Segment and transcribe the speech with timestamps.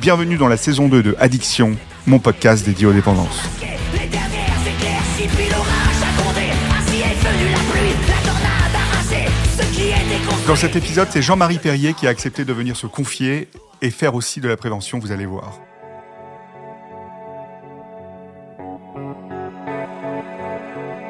[0.00, 1.76] Bienvenue dans la saison 2 de Addiction,
[2.06, 3.42] mon podcast dédié aux dépendances.
[10.46, 13.48] Dans cet épisode, c'est Jean-Marie Perrier qui a accepté de venir se confier
[13.82, 15.58] et faire aussi de la prévention, vous allez voir.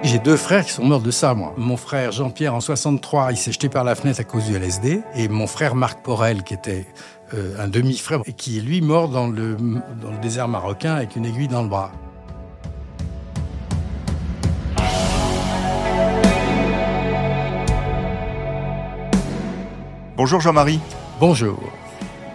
[0.03, 1.53] J'ai deux frères qui sont morts de ça, moi.
[1.59, 5.03] Mon frère Jean-Pierre, en 63, il s'est jeté par la fenêtre à cause du LSD.
[5.15, 6.87] Et mon frère Marc Porel, qui était
[7.35, 11.27] euh, un demi-frère, qui est lui mort dans le, dans le désert marocain avec une
[11.27, 11.93] aiguille dans le bras.
[20.17, 20.81] Bonjour Jean-Marie.
[21.21, 21.59] Bonjour.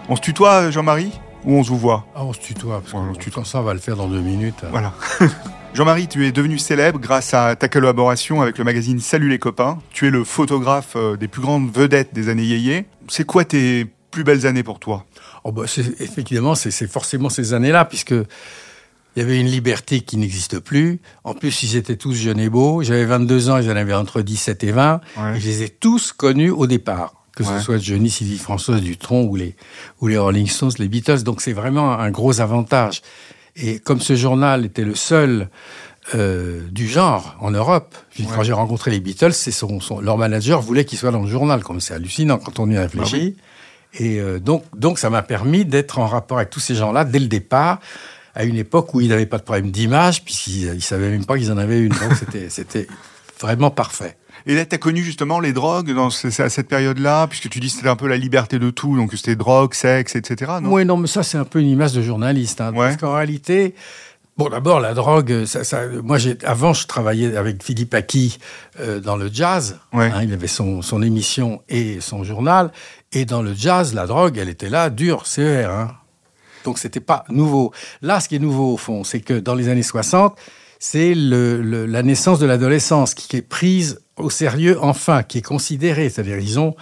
[0.08, 1.12] On se tutoie Jean-Marie
[1.44, 2.06] ou on se vous voit?
[2.14, 3.34] Ah, on se tutoie, parce que Ouais, on se tutoie.
[3.34, 4.64] comme ça, on va le faire dans deux minutes.
[4.70, 4.92] Voilà.
[5.74, 9.78] Jean-Marie, tu es devenu célèbre grâce à ta collaboration avec le magazine Salut les copains.
[9.90, 12.86] Tu es le photographe euh, des plus grandes vedettes des années yéyé.
[13.08, 15.04] C'est quoi tes plus belles années pour toi?
[15.44, 20.16] Oh bah, c'est- effectivement, c'est forcément ces années-là, puisque il y avait une liberté qui
[20.16, 21.00] n'existe plus.
[21.24, 22.82] En plus, ils étaient tous jeunes et beaux.
[22.82, 25.00] J'avais 22 ans, ils en avaient entre 17 et 20.
[25.16, 25.36] Ouais.
[25.36, 27.14] Et je les ai tous connus au départ.
[27.36, 27.58] Que Ouais.
[27.58, 29.56] ce soit Johnny, Sylvie Françoise Dutronc ou les,
[30.00, 31.22] ou les Rolling Stones, les Beatles.
[31.24, 33.02] Donc c'est vraiment un gros avantage.
[33.56, 35.48] Et comme ce journal était le seul
[36.14, 37.94] euh, du genre en Europe,
[38.34, 41.28] quand j'ai rencontré les Beatles, c'est son, son- leur manager voulait qu'il soit dans le
[41.30, 41.62] journal.
[41.64, 43.36] Comme c'est hallucinant quand on y réfléchit.
[43.98, 47.18] Et euh, donc, donc, ça m'a permis d'être en rapport avec tous ces gens-là dès
[47.20, 47.78] le départ,
[48.34, 51.38] à une époque où ils n'avaient pas de problème d'image, puisqu'ils ne savaient même pas
[51.38, 51.90] qu'ils en avaient une.
[51.92, 52.86] Donc, c'était- c'était
[53.40, 54.16] vraiment parfait.
[54.46, 57.60] Et là, tu as connu justement les drogues dans ce- à cette période-là, puisque tu
[57.60, 60.52] dis que c'était un peu la liberté de tout, donc c'était drogue, sexe, etc.
[60.60, 60.72] Non?
[60.72, 62.60] Oui, non, mais ça, c'est un peu une image de journaliste.
[62.60, 62.88] hein, Ouais.
[62.88, 63.74] Parce qu'en réalité,
[64.36, 68.38] bon, d'abord, la drogue, ça, ça- moi, avant, je travaillais avec Philippe Aki
[68.80, 69.78] euh, dans le jazz.
[69.92, 70.10] Ouais.
[70.12, 72.70] hein, il avait son, son émission et son journal.
[73.12, 75.66] Et dans le jazz, la drogue, elle était là, dure, CER.
[75.70, 75.92] Hein.
[76.64, 77.72] Donc, c'était pas nouveau.
[78.02, 80.36] Là, ce qui est nouveau, au fond, c'est que dans les années 60,
[80.78, 86.08] c'est la naissance de l'adolescence qui est prise au sérieux, enfin, qui est considérée.
[86.08, 86.76] C'est-à-dire, ils ont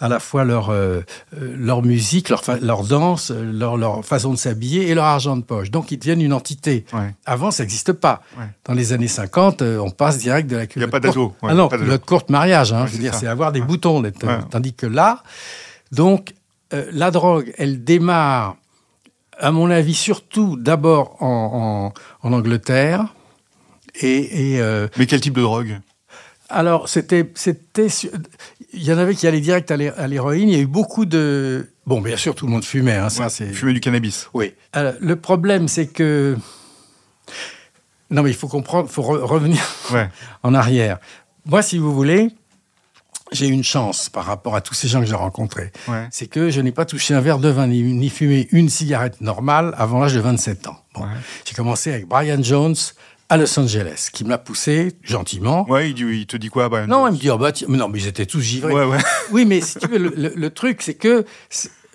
[0.00, 1.00] à la fois leur, euh,
[1.40, 5.36] euh, leur musique, leur, leur danse, euh, leur, leur façon de s'habiller et leur argent
[5.36, 5.70] de poche.
[5.70, 6.84] Donc, ils deviennent une entité.
[6.92, 7.14] Ouais.
[7.24, 8.22] Avant, ça n'existe pas.
[8.38, 8.44] Ouais.
[8.66, 11.48] Dans les années 50, euh, on passe direct de la culotte pas courte- d'ado, ouais,
[11.52, 12.72] ah non, pas culotte courte mariage.
[12.72, 14.02] Hein, Ouais, je veux c'est dire, c'est avoir des boutons.
[14.50, 15.22] Tandis que là,
[15.92, 16.34] donc,
[16.74, 18.56] euh, la drogue, elle démarre,
[19.38, 21.92] à mon avis, surtout d'abord en,
[22.22, 23.06] en- en Angleterre.
[24.00, 25.80] Et, et, euh, Mais quel type de drogue?
[26.54, 27.28] Alors, c'était,
[28.72, 30.48] il y en avait qui allaient direct à l'hé- à l'héroïne.
[30.48, 32.96] Il y a eu beaucoup de, bon, bien sûr, tout le monde fumait.
[32.96, 33.46] Hein, ça, Ouais, c'est.
[33.52, 34.28] Fumer du cannabis.
[34.34, 34.54] Oui.
[34.72, 36.36] Alors, le problème, c'est que,
[38.10, 39.62] non, mais il faut comprendre, il faut re- revenir
[39.92, 40.08] Ouais.
[40.42, 40.98] en arrière.
[41.46, 42.30] Moi, si vous voulez,
[43.32, 45.72] j'ai une chance par rapport à tous ces gens que j'ai rencontrés.
[45.88, 46.06] Ouais.
[46.10, 49.20] C'est que je n'ai pas touché un verre de vin ni, ni fumé une cigarette
[49.20, 50.78] normale avant l'âge de 27 ans.
[50.94, 51.02] Bon.
[51.02, 51.08] Ouais.
[51.44, 52.76] J'ai commencé avec Brian Jones
[53.28, 55.68] à Los Angeles, qui me l'a poussé gentiment.
[55.70, 57.76] Ouais, il, dit- il te dit quoi bah, Non, il me dit, oh bah, mais
[57.78, 58.72] non, mais ils étaient tous givrés.
[58.72, 58.98] Ouais, ouais.
[59.32, 61.24] Oui, mais si tu veux, le, le- le truc, c'est que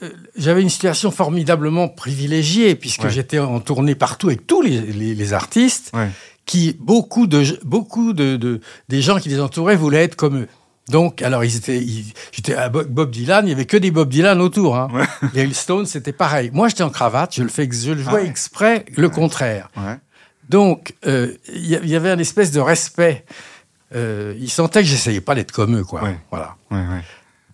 [0.03, 3.09] euh, j'avais une situation formidablement privilégiée, puisque Ouais.
[3.09, 5.91] j'étais en tournée partout avec tous les, les- les artistes,
[6.45, 8.59] qui, beaucoup, de, beaucoup de, de-
[8.89, 10.47] des gens qui les entouraient voulaient être comme eux.
[10.89, 11.85] Donc, alors, ils étaient,
[12.31, 14.75] j'étais à Bo- Bob Dylan, il y avait que des Bob Dylan autour.
[14.75, 14.87] Hein.
[15.35, 16.49] Les Stones, c'était pareil.
[16.51, 18.27] Moi, j'étais en cravate, je le fais, je le Ah jouais ouais.
[18.27, 19.69] exprès, le contraire.
[20.49, 23.25] Donc, euh, il y, il y avait un espèce de respect.
[23.95, 26.03] Euh, ils sentaient que j'essayais pas d'être comme eux, quoi.
[26.03, 26.17] Ouais.
[26.31, 26.55] Voilà.
[26.71, 27.01] Ouais, ouais.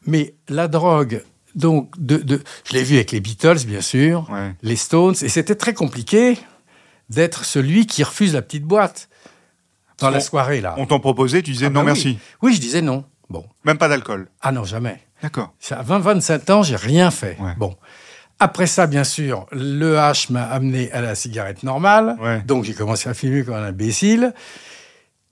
[0.05, 1.23] Mais la drogue,
[1.55, 4.29] donc, de, de, je l'ai vu avec les Beatles, bien sûr,
[4.61, 6.37] les Stones, et c'était très compliqué
[7.09, 9.09] d'être celui qui refuse la petite boîte
[9.99, 10.75] dans la soirée, là.
[10.77, 12.07] On t'en proposait, tu disais Ah non bah merci.
[12.07, 12.49] Oui.
[12.49, 13.05] Oui, je disais non.
[13.29, 13.45] Bon.
[13.63, 14.27] Même pas d'alcool.
[14.41, 14.99] Ah non, jamais.
[15.21, 15.53] D'accord.
[15.71, 17.37] À 20-25 ans, j'ai rien fait.
[17.57, 17.75] Bon.
[18.39, 22.17] Après ça, bien sûr, le H m'a amené à la cigarette normale.
[22.21, 22.41] Ouais.
[22.45, 24.33] Donc, j'ai commencé à fumer comme un imbécile.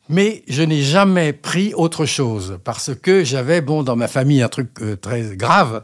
[0.09, 4.49] Mais je n'ai jamais pris autre chose parce que j'avais, bon, dans ma famille, un
[4.49, 5.83] truc euh, très grave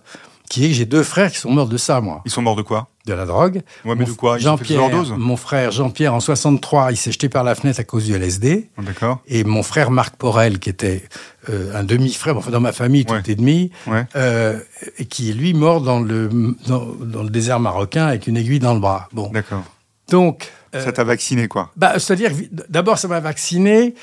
[0.50, 2.56] qui est que j'ai deux frères qui sont morts de ça, moi, Ils sont morts
[2.56, 2.88] de quoi?
[3.06, 3.62] De la drogue.
[3.86, 4.38] Ouais, mais Mon de quoi?
[4.38, 8.06] Ils Jean-Pierre, mon frère Jean-Pierre, en 63, il s'est jeté par la fenêtre à cause
[8.06, 8.70] du LSD.
[8.78, 9.20] Ah, D'accord.
[9.28, 11.04] Et mon frère Marc Porel, qui était
[11.50, 13.22] euh, un demi-frère, enfin dans ma famille, tout Ouais.
[13.28, 14.06] est demi, Ouais.
[14.16, 14.60] euh,
[14.98, 16.30] et qui est lui mort dans le,
[16.68, 19.08] dans, dans le désert marocain avec une aiguille dans le bras.
[19.14, 19.64] Bon, D'accord.
[20.10, 21.72] donc, euh, Ça t'a vacciné, quoi?
[21.76, 22.32] bah, c'est-à-dire,
[22.70, 23.94] d'abord, ça m'a vacciné,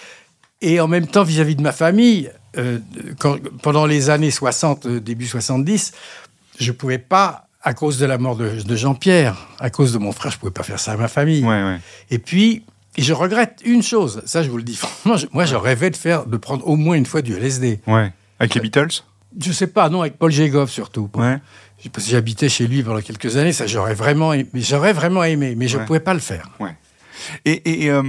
[0.63, 2.79] et en même temps, vis-à-vis de ma famille, euh,
[3.19, 5.93] quand- pendant les années 60, euh, début 70,
[6.59, 10.13] je pouvais pas, à cause de la mort de, de Jean-Pierre, à cause de mon
[10.13, 11.43] frère, je pouvais pas faire ça à ma famille.
[11.45, 11.79] Ouais, ouais.
[12.11, 12.65] Et puis,
[12.97, 15.91] et je regrette une chose, ça je vous le dis franchement, je- moi je rêvais
[15.91, 17.81] de faire, de prendre au moins une fois du LSD.
[17.87, 18.13] Ouais.
[18.39, 19.03] Avec les Beatles
[19.41, 21.11] Je sais pas, non, avec Paul Jégoff surtout.
[21.15, 21.39] Ouais.
[21.93, 25.55] Parce que j'habitais chez lui pendant quelques années, ça j'aurais vraiment aimé, j'aurais vraiment aimé,
[25.57, 25.87] mais je ne Ouais.
[25.87, 26.49] pouvais pas le faire.
[27.45, 28.03] Et, et, euh,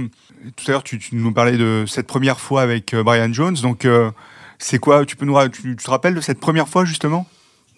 [0.56, 3.54] tout à l'heure, tu, tu nous parlais de cette première fois avec euh, Brian Jones.
[3.62, 4.10] Donc, euh,
[4.58, 7.26] c'est quoi Tu peux nous tu te rappelles de cette première fois justement?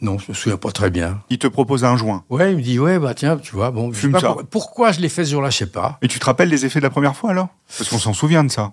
[0.02, 1.20] Non, je me souviens pas très bien.
[1.28, 2.24] Il te propose un joint.
[2.30, 4.92] Ouais, il me dit, ouais, bah tiens, tu vois, bon, je sais pas pour- pourquoi
[4.92, 5.98] je l'ai fait ce jour-là, je sais pas.
[6.00, 7.48] Et tu te rappelles des effets de la première fois alors?
[7.76, 8.72] Parce qu'on s'en souvient de ça.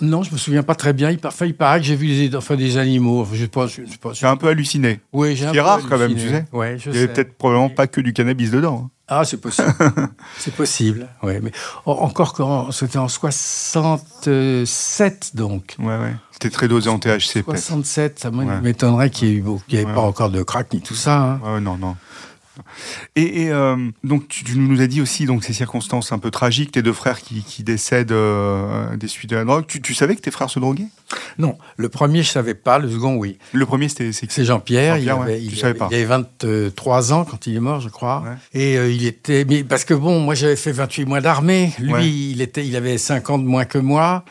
[0.00, 1.10] Non, je me souviens pas très bien.
[1.10, 3.22] Il, paraît que j'ai vu des, enfin, des animaux.
[3.22, 3.82] Enfin, je je.
[4.12, 5.00] J'ai un peu halluciné.
[5.14, 6.44] Oui, j'ai un qui est peu rare quand même, tu sais.
[6.52, 8.82] Ouais, je Il y avait peut-être probablement pas que du cannabis dedans.
[8.86, 8.90] hein.
[9.08, 9.72] Ah, c'est possible.
[10.38, 11.08] c'est possible.
[11.22, 11.52] Ouais, mais
[11.86, 15.76] en- encore quand c'était en 67, donc.
[15.78, 16.14] Ouais, ouais.
[16.32, 17.56] C'était très dosé en THC peut-être.
[17.58, 19.94] 67, ça m'étonnerait qu'il n'y ait, y Ouais.
[19.94, 21.18] pas encore de crack ni tout ça.
[21.18, 21.40] hein.
[21.42, 21.96] Ouais, non, non.
[23.16, 26.30] Et, et, euh, donc tu, tu nous as dit aussi donc ces circonstances un peu
[26.30, 29.64] tragiques, tes deux frères qui, qui décèdent euh, des suites de la drogue.
[29.66, 30.88] Tu, tu savais que tes frères se droguaient?
[31.38, 32.78] Non, le premier, je savais pas.
[32.78, 33.38] Le second, oui.
[33.52, 34.98] Le premier c'était c'est C'est Jean-Pierre.
[34.98, 35.88] il, ouais, il, savais avait- pas.
[35.90, 38.22] il avait 23 ans quand il est mort, je crois.
[38.24, 38.60] Ouais.
[38.60, 39.44] Et euh, il était.
[39.48, 41.72] Mais parce que bon, moi, j'avais fait 28 mois d'armée.
[41.78, 42.08] Lui, Ouais.
[42.08, 44.24] il, était, il avait 5 ans de moins que moi.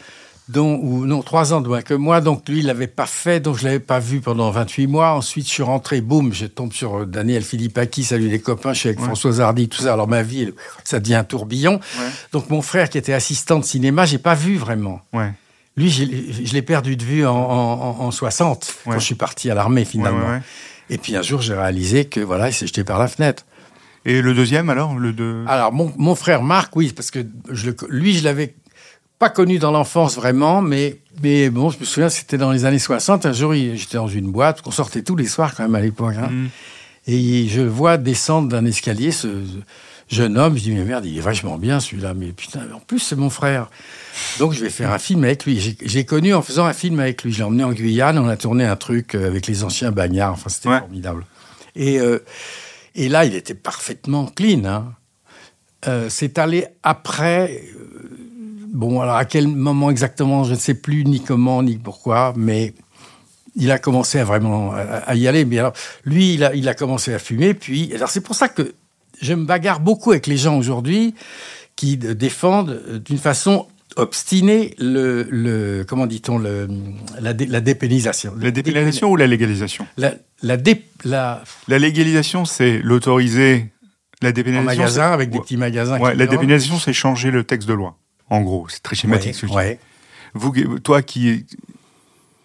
[0.48, 2.22] Donc, ou non, 3 ans de moins que moi.
[2.22, 3.40] Donc, lui, il l'avait pas fait.
[3.40, 5.14] Donc, je l'avais pas vu pendant 28 mois.
[5.14, 6.02] Ensuite, je suis rentré.
[6.02, 8.04] Boum, je tombe sur euh, Daniel Philippaki.
[8.04, 8.74] Salut les copains.
[8.74, 9.06] Je suis avec Ouais.
[9.08, 9.94] Françoise Hardy, tout ça.
[9.94, 10.52] Alors, ma vie,
[10.84, 11.74] ça devient un tourbillon.
[11.98, 12.06] Ouais.
[12.32, 15.02] Donc, mon frère, qui était assistant de cinéma, j'ai pas vu vraiment.
[15.14, 15.32] Ouais.
[15.78, 18.94] Lui, je l'ai perdu de vue en, en- en- en 60, Ouais.
[18.94, 20.40] quand je suis parti à l'armée finalement.
[20.90, 23.46] Et puis un jour, j'ai réalisé que voilà, il s'est jeté par la fenêtre.
[24.06, 25.44] Et le deuxième alors le deux?
[25.48, 28.56] Alors, mon, mon frère Marc, oui, parce que je le, lui, je l'avais
[29.26, 32.78] pas connu dans l'enfance vraiment, mais, mais bon, je me souviens, c'était dans les années
[32.78, 33.26] 60.
[33.26, 36.14] Un jour, j'étais dans une boîte, qu'on sortait tous les soirs quand même à l'époque.
[36.16, 36.30] hein.
[36.30, 36.50] Mhm.
[37.08, 39.28] Et je vois descendre d'un escalier ce,
[40.10, 40.56] jeune homme.
[40.58, 42.14] Je dis, mais merde, il est vachement bien celui-là.
[42.14, 43.72] Mais putain, en plus, c'est mon frère.
[44.38, 45.76] Donc, je vais faire un film avec lui.
[45.82, 47.32] J'ai- connu en faisant un film avec lui.
[47.32, 48.20] Je l'ai emmené en Guyane.
[48.20, 50.34] On a tourné un truc euh, avec les anciens bagnards.
[50.34, 50.80] Enfin, c'était Ouais.
[50.80, 51.26] formidable.
[51.76, 52.20] Et, euh,
[52.94, 54.66] et là, il était parfaitement clean.
[54.66, 54.94] hein.
[55.88, 57.64] Euh, c'est allé après.
[58.76, 62.74] Bon, alors à quel moment exactement, je ne sais plus ni comment ni pourquoi, mais
[63.56, 65.46] il a commencé à vraiment à, y aller.
[65.46, 65.74] Mais alors,
[66.04, 67.54] lui, il a, il a commencé à fumer.
[67.54, 68.74] Puis, alors c'est pour ça que
[69.22, 71.16] je me bagarre beaucoup avec les gens aujourd'hui
[71.78, 73.66] qui de- défendent euh, d'une façon
[73.98, 76.68] obstinée le, le comment dit-on le
[77.22, 78.34] la, dé- la dépénalisation.
[78.42, 79.88] La dépénalisation ou la légalisation?
[79.96, 80.14] La,
[80.44, 83.72] la, dé- la- La légalisation c'est l'autoriser.
[84.22, 84.78] La en dépénalisation.
[84.82, 86.00] magasin c'est- avec des petits magasins.
[86.00, 87.98] Ouais, la dépénalisation c'est changer le texte de loi.
[88.30, 89.36] En gros, c'est très schématique.
[89.36, 89.58] ce que je dis.
[89.58, 89.80] Ouais, ouais.
[90.34, 91.46] Vous, toi qui,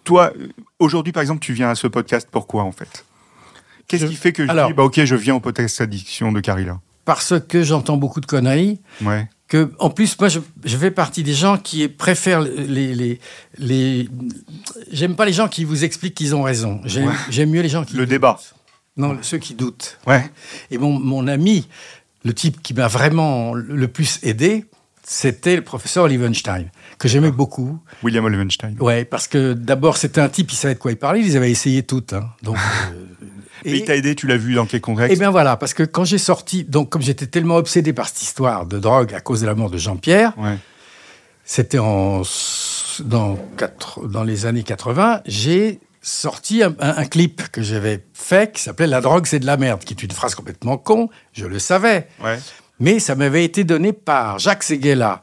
[0.05, 0.33] toi,
[0.79, 3.05] aujourd'hui par exemple, tu viens à ce podcast pourquoi en fait?
[3.89, 6.33] Qu'est-ce Je- qui fait que je Alors- dis bah ok, je viens au podcast addiction
[6.33, 6.79] de Carilla?
[7.05, 8.81] Parce que j'entends beaucoup de conneries.
[9.03, 9.29] Ouais.
[9.49, 12.95] que, en plus, moi, je, je fais partie des gens qui préfèrent les.
[12.95, 13.19] les,
[13.59, 14.09] les
[14.93, 16.81] J'aime pas les gens qui vous expliquent qu'ils ont raison.
[16.85, 17.47] J'aime Ouais.
[17.47, 17.95] mieux les gens qui.
[17.95, 18.11] Le doutent.
[18.11, 18.39] débat.
[18.97, 19.99] Non, ceux qui doutent.
[20.07, 20.31] Ouais.
[20.71, 21.67] Et mon, mon ami,
[22.25, 24.67] le type qui m'a vraiment le plus aidé,
[25.13, 27.81] c'était le professeur Olivenstein, que j'aimais beaucoup.
[28.05, 28.77] William Olivenstein.
[28.79, 31.35] Ouais, parce que d'abord, c'était un type, il savait de quoi il parlait, il les
[31.35, 32.13] avait essayées toutes.
[32.13, 32.29] hein.
[32.45, 32.57] Donc.
[32.95, 33.05] euh,
[33.65, 35.83] Et il t'a aidé, tu l'as vu dans quel Eh contexte bien voilà, parce que
[35.83, 39.41] quand j'ai sorti, donc comme j'étais tellement obsédé par cette histoire de drogue à cause
[39.41, 40.57] de la mort de Jean-Pierre, Ouais.
[41.45, 42.23] c'était en
[43.01, 48.53] dans, quatre- dans les années 80, j'ai sorti un, un- un clip que j'avais fait
[48.55, 51.47] qui s'appelait La drogue, c'est de la merde, qui est une phrase complètement con, je
[51.47, 52.07] le savais.
[52.23, 52.39] Ouais.
[52.81, 55.21] Mais ça m'avait été donné par Jacques Seguela,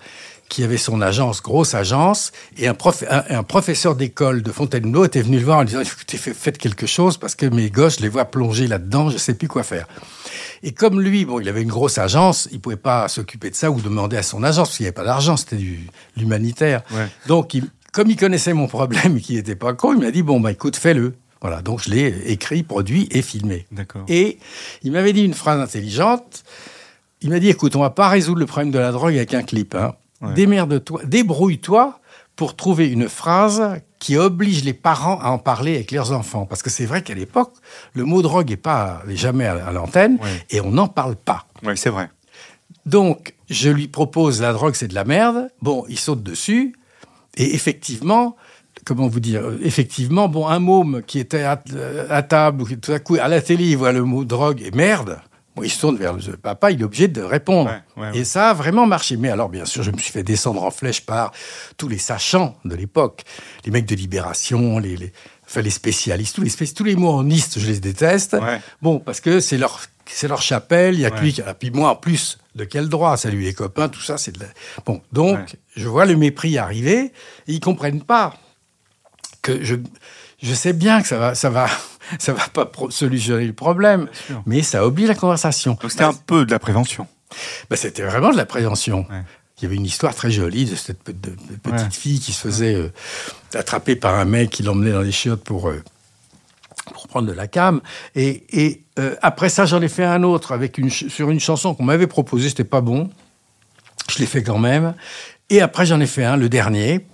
[0.50, 5.04] qui avait son agence, grosse agence, et un, prof- un, un professeur d'école de Fontainebleau
[5.04, 7.98] était venu le voir en disant Écoutez, fait- faites quelque chose parce que mes gosses,
[7.98, 9.88] je les vois plonger là-dedans, je ne sais plus quoi faire.
[10.64, 13.70] Et comme lui, bon, il avait une grosse agence, il pouvait pas s'occuper de ça
[13.72, 15.82] ou demander à son agence, parce qu'il n'y avait pas d'argent, c'était du
[16.16, 16.82] l'humanitaire.
[16.92, 17.08] Ouais.
[17.28, 20.22] Donc, il- comme il connaissait mon problème et qu'il n'était pas con, il m'a dit
[20.24, 21.16] Bon, bah écoute, fais-le.
[21.42, 23.68] Voilà, donc je l'ai écrit, produit et filmé.
[24.08, 24.40] Et
[24.82, 26.44] il m'avait dit une phrase intelligente.
[27.22, 29.44] Il m'a dit, écoute, on va pas résoudre le problème de la drogue avec un
[29.44, 29.76] clip.
[29.76, 29.96] Hein.
[30.22, 30.34] Ouais.
[30.34, 32.00] Démerde-toi, débrouille-toi
[32.36, 36.46] pour trouver une phrase qui oblige les parents à en parler avec leurs enfants.
[36.46, 37.54] Parce que c'est vrai qu'à l'époque,
[37.94, 40.46] le mot drogue n'est pas n'est jamais à, l'antenne Ouais.
[40.52, 41.48] et on n'en parle pas.
[41.64, 42.10] Ouais, c'est vrai.
[42.86, 45.50] Donc, je lui propose la drogue, c'est de la merde.
[45.62, 46.76] Bon, il saute dessus.
[47.36, 48.36] Et effectivement,
[48.86, 52.76] comment vous dire euh, Effectivement, bon, un môme qui était à, euh, à table, ou
[52.76, 55.20] tout à coup, à la télé, il voit le mot drogue et merde.
[55.58, 57.70] Bon, il se tourne vers le papa, il est obligé de répondre.
[57.70, 58.18] Ouais, ouais, ouais.
[58.20, 59.18] Et ça a vraiment marché.
[59.18, 61.32] Mais alors, bien sûr, je me suis fait descendre en flèche par
[61.78, 63.24] tous les sachants de l'époque.
[63.66, 65.12] Les mecs de Libération, les, les,
[65.46, 68.36] enfin, les spécialistes, tous les, tous les monistes, je les déteste.
[68.82, 71.54] Bon, parce que c'est leur, c'est leur chapelle, il y a que lui qui- Et
[71.60, 73.18] puis moi, en plus, de quel droit?
[73.18, 74.46] Salut les copains, tout ça, c'est de la...
[74.86, 75.38] Bon, donc,
[75.76, 77.00] je vois le mépris arriver,
[77.48, 78.36] et ils comprennent pas
[79.42, 79.76] que je...
[80.42, 81.68] Je sais bien que ça va, ça va,
[82.20, 84.08] ça va pas solutionner le problème,
[84.46, 85.78] mais ça oublie la conversation.
[85.82, 87.08] Donc c'était un peu de la prévention.
[87.70, 89.00] Bah, c'était vraiment de la prévention.
[89.10, 89.22] Ouais.
[89.60, 91.92] Il y avait une histoire très jolie de cette pe- de- de petite Ouais.
[91.92, 92.94] fille qui se faisait euh,
[93.56, 95.84] attraper par un mec qui l'emmenait dans les chiottes pour, euh,
[96.94, 97.82] pour prendre de la cam.
[98.16, 101.74] Et, et, euh, après ça, j'en ai fait un autre avec une, sur une chanson
[101.74, 103.10] qu'on m'avait proposée, c'était pas bon.
[104.10, 104.94] Je l'ai fait quand même.
[105.50, 107.06] Et après, j'en ai fait un, le dernier.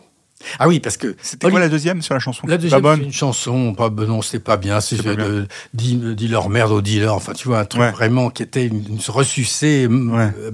[0.60, 1.16] Ah oui, parce que...
[1.22, 2.46] C'était quoi la deuxième sur la chanson?
[2.48, 5.46] La deuxième, bonne c'est une chanson, pas, non, c'était pas bien, c'est pas bien.
[5.74, 7.92] de, leur merde au dealer, enfin, tu vois, un truc Ouais.
[7.92, 10.30] vraiment qui était une, une ressucée, m- Ouais.
[10.40, 10.52] euh,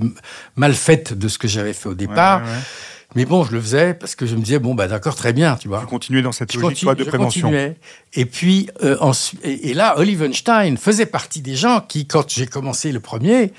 [0.55, 2.41] mal faite de ce que j'avais fait au départ.
[2.41, 2.61] Ouais, ouais, ouais.
[3.15, 5.55] Mais bon, je le faisais parce que je me disais, bon, bah, d'accord, très bien,
[5.55, 5.79] tu vois.
[5.79, 7.41] Tu continuais dans cette Je, logique continue- toi, de je prévention.
[7.49, 7.75] continuais.
[8.13, 12.45] Et puis, euh, ensuite, et, et là, Olivenstein faisait partie des gens qui, quand j'ai
[12.45, 13.51] commencé le premier,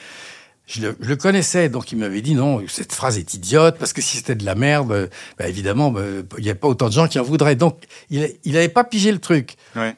[0.72, 3.92] je le, je le connaissais, donc il m'avait dit non, cette phrase est idiote, parce
[3.92, 6.02] que si c'était de la merde, bah, évidemment, bah,
[6.38, 7.56] il n'y a pas autant de gens qui en voudraient.
[7.56, 7.78] Donc,
[8.10, 9.96] il n'avait pas pigé le truc, Ouais.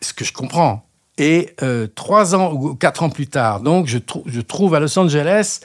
[0.00, 0.84] ce que je comprends.
[1.18, 4.80] Et euh, trois ans ou quatre ans plus tard, donc, je, trou- je trouve à
[4.80, 5.60] Los Angeles,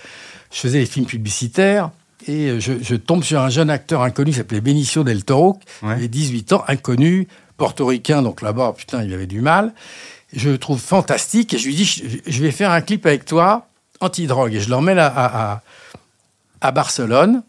[0.52, 1.92] je faisais des films publicitaires,
[2.26, 5.60] et euh, je, je tombe sur un jeune acteur inconnu qui s'appelait Benicio del Toro,
[5.80, 5.94] qui Ouais.
[5.94, 9.74] avait 18 ans, inconnu, portoricain, donc là-bas, putain, il avait du mal.
[10.36, 13.26] Je le trouve fantastique, et je lui dis, je, je vais faire un clip avec
[13.26, 13.68] toi,
[14.04, 15.62] anti-drogue, et je l'emmène à,
[16.62, 17.44] à, Barcelone,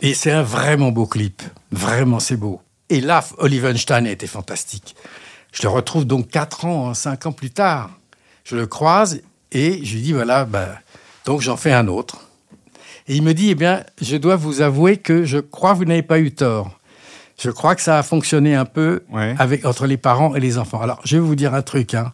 [0.00, 1.42] et c'est un vraiment beau clip.
[1.70, 2.60] Vraiment, c'est beau.
[2.88, 4.96] Et là, Olivenstein était fantastique.
[5.52, 7.90] Je le retrouve donc 4 ans, 5 ans plus tard.
[8.44, 9.20] Je le croise
[9.52, 10.68] et je lui dis voilà, bah,
[11.26, 12.20] donc j'en fais un autre.
[13.06, 15.84] Et il me dit eh bien, je dois vous avouer que je crois que vous
[15.84, 16.76] n'avez pas eu tort.
[17.38, 19.34] Je crois que ça a fonctionné un peu Ouais.
[19.38, 20.80] avec, entre les parents et les enfants.
[20.80, 21.94] Alors, je vais vous dire un truc.
[21.94, 22.12] hein.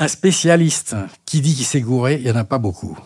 [0.00, 2.98] Un spécialiste qui dit qu'il s'est gouré, il n'y en a pas beaucoup.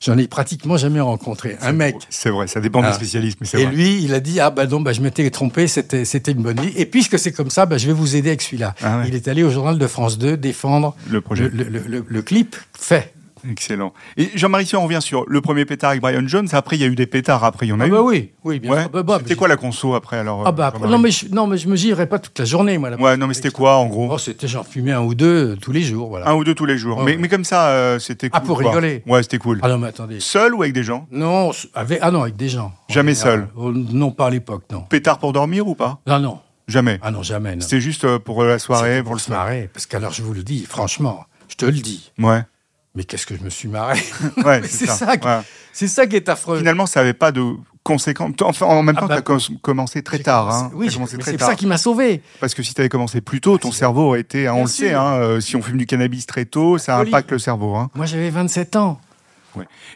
[0.00, 1.56] J'en ai pratiquement jamais rencontré.
[1.62, 2.88] Un mec C'est vrai, ça dépend Ah.
[2.90, 3.74] des spécialistes, mais c'est et vrai.
[3.74, 6.72] lui, il a dit ah bah non, bah je m'étais trompé, c'était une bonne vie.
[6.76, 8.74] Et puisque c'est comme ça, bah je vais vous aider avec celui-là.
[8.82, 9.04] Ah ouais.
[9.08, 11.48] Il est allé au journal de France 2 défendre Le projet.
[11.48, 13.14] le, le- le- le clip fait.
[13.50, 13.92] Excellent.
[14.16, 16.84] Et Jean-Marie, si on revient sur le premier pétard avec Brian Jones, après il y
[16.84, 17.90] a eu des pétards, après il y en a Ah eu.
[17.90, 18.80] bah oui, oui, bien Ouais.
[18.82, 18.90] sûr.
[18.90, 21.46] Bah, bah, c'était quoi la conso après alors Ah bah après- non mais je, non
[21.46, 22.90] mais je me girais pas toute la journée moi.
[22.90, 22.96] là.
[23.00, 24.08] Ouais, non mais c'était quoi en gros?
[24.12, 26.28] Oh, c'était j'en fumais un ou deux euh, tous les jours voilà.
[26.28, 26.98] Un ou deux tous les jours.
[26.98, 27.18] Ouais, mais, ouais.
[27.18, 28.40] mais comme ça, euh, c'était cool.
[28.42, 28.70] Ah, pour quoi.
[28.70, 29.02] rigoler.
[29.06, 29.60] Ouais, c'était cool.
[29.62, 30.20] Ah non mais attendez.
[30.20, 31.06] Seul ou avec des gens?
[31.10, 32.72] Non, avec ah non avec des gens.
[32.88, 33.48] Jamais seul.
[33.56, 34.80] Oh, Non pas à l'époque non.
[34.82, 36.00] Pétard pour dormir ou pas?
[36.06, 36.38] Non non.
[36.66, 36.98] Jamais.
[37.02, 37.56] Ah non jamais.
[37.60, 40.64] C'était juste euh, pour la soirée, pour le marrer parce qu'alors je vous le dis
[40.64, 42.10] franchement, je te le dis.
[42.18, 42.40] Ouais.
[42.94, 43.98] Mais qu'est-ce que je me suis marré
[44.44, 44.94] Ouais, c'est ça.
[44.94, 45.40] ça qui- Ouais.
[45.72, 46.58] C'est ça qui est affreux.
[46.58, 47.42] Finalement, ça n'avait pas de
[47.82, 48.30] conséquences.
[48.42, 50.46] Enfin, en même Ah temps, bah, tu as commencé très tard.
[50.46, 50.70] commencé- Hein.
[50.74, 50.88] Oui,
[51.26, 52.22] c'est ça qui m'a sauvé.
[52.38, 54.68] Parce que si tu avais commencé plus tôt, ton cerveau aurait été, hein, on le
[54.68, 57.08] sait, hein, euh, si on fume du cannabis très tôt, ça Folie.
[57.08, 57.74] impacte le cerveau.
[57.74, 57.90] Hein.
[57.94, 59.00] Moi, j'avais 27 ans.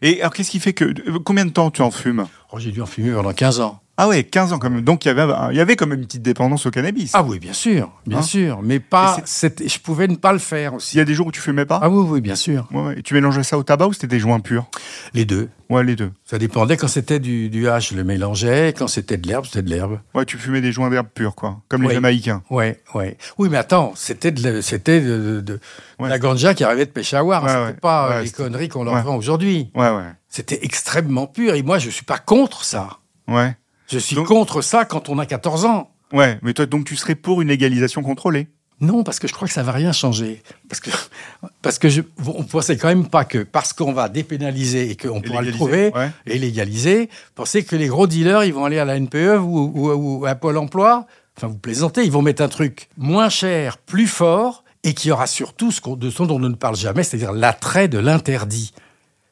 [0.03, 0.85] Et alors, qu'est-ce qui fait que.
[0.85, 2.27] euh, Combien de temps tu en fumes?
[2.53, 3.81] Oh, j'ai dû en fumer pendant 15 ans.
[4.01, 4.83] Ah ouais, 15 ans quand même.
[4.83, 7.11] Donc, il y avait, il y avait quand même une petite dépendance au cannabis.
[7.15, 8.61] Ah oui, bien sûr, bien Hein sûr.
[8.63, 9.17] Mais pas.
[9.27, 10.99] Je pouvais ne pas le faire aussi.
[10.99, 11.81] y a des jours où tu fumais pas?
[11.83, 12.69] Ah oui, oui, bien sûr.
[12.73, 12.99] Ouais, ouais.
[13.01, 14.67] Et tu mélangeais ça au tabac ou c'était des joints purs?
[15.15, 15.49] Les deux.
[15.69, 16.13] Ouais, les deux.
[16.25, 16.77] Ça dépendait.
[16.77, 18.73] Quand c'était du, du hache, je le mélangeais.
[18.73, 19.99] Quand c'était de l'herbe, c'était de l'herbe.
[20.15, 21.61] Ouais, tu fumais des joints d'herbe purs, quoi.
[21.69, 21.95] Comme les Oui.
[21.95, 22.43] Jamaïcains.
[22.51, 23.19] Ouais, ouais.
[23.37, 25.61] Oui, mais attends, c'était de, c'était de, de- de
[25.99, 26.09] Ouais.
[26.09, 27.43] la ganja qui arrivait de Peshawar.
[27.43, 29.73] Ouais, c'était pas euh, les conneries qu'on leur vend aujourd'hui.
[29.75, 30.05] Ouais, ouais.
[30.29, 31.55] C'était extrêmement pur.
[31.57, 32.99] Et moi, je suis pas contre ça.
[33.27, 33.57] Ouais.
[33.91, 35.91] Je suis Donc- contre ça quand on a 14 ans.
[36.13, 38.49] Ouais, mais toi, donc tu serais pour une légalisation contrôlée
[38.81, 40.43] Non, parce que je crois que ça va rien changer.
[40.69, 40.91] Parce que,
[41.63, 45.21] parce que je, on pensait quand même pas que parce qu'on va dépénaliser et qu'on
[45.21, 46.11] pourra le trouver ouais.
[46.27, 49.93] et légaliser, pensez que les gros dealers, ils vont aller à la NPE ou, ou-
[50.21, 51.07] ou à Pôle emploi.
[51.37, 55.27] Enfin, vous plaisantez, ils vont mettre un truc moins cher, plus fort et qui aura
[55.27, 58.73] surtout ce, de dont on ne parle jamais, c'est-à-dire l'attrait de l'interdit.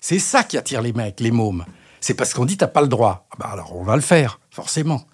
[0.01, 1.65] C'est ça qui attire les mecs, les mômes.
[2.01, 3.27] C'est parce qu'on dit t'as pas le droit.
[3.33, 5.07] Ah bah alors on va le faire, forcément.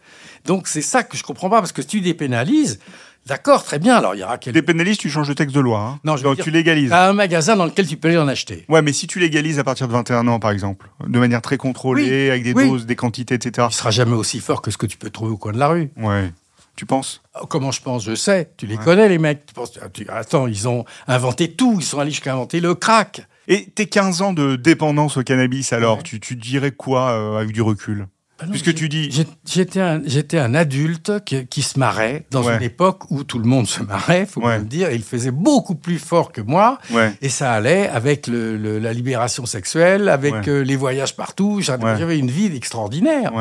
[0.46, 2.78] Donc c'est ça que je comprends pas, parce que si tu dépénalises,
[3.24, 3.94] D'accord, très bien.
[3.94, 4.54] Alors, il y aura quelques...
[4.54, 5.78] Dépénalise, tu changes de texte de loi.
[5.78, 6.00] Hein.
[6.02, 6.92] Non, je veux dire- tu légalises.
[6.92, 8.64] Un magasin dans lequel tu peux aller en acheter.
[8.68, 11.56] Ouais, mais si tu légalises à partir de 21 ans, par exemple, de manière très
[11.56, 12.68] contrôlée, Oui, avec des oui.
[12.68, 13.68] doses, des quantités, etc.
[13.70, 15.68] Il sera jamais aussi fort que ce que tu peux trouver au coin de la
[15.68, 15.92] rue.
[15.98, 16.32] Ouais.
[16.74, 17.22] Tu penses?
[17.40, 18.04] Oh, Comment je pense?
[18.04, 18.50] Je sais.
[18.56, 19.46] Tu les connais, les mecs.
[19.46, 21.76] Tu penses, ah, tu- attends, ils ont inventé tout.
[21.78, 23.24] Ils sont allés jusqu'à inventer le crack.
[23.46, 26.02] Et tes 15 ans de dépendance au cannabis, alors, Ouais.
[26.02, 28.08] tu, tu dirais quoi euh, avec du recul?
[28.44, 29.24] Non, Puisque tu dis.
[29.46, 30.00] J'étais un,
[30.34, 32.56] un adulte qui, qui se marrait dans Ouais.
[32.56, 34.58] une époque où tout le monde se marrait, faut Ouais.
[34.58, 34.88] le dire.
[34.90, 36.78] et Il faisait beaucoup plus fort que moi.
[36.90, 37.12] Ouais.
[37.22, 41.60] Et ça allait avec le- le- la libération sexuelle, avec euh, les voyages partout.
[41.60, 43.32] J'avais une vie extraordinaire.